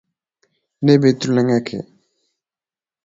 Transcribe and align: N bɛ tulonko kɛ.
N 0.83 0.85
bɛ 1.01 1.09
tulonko 1.19 1.57
kɛ. 1.67 1.77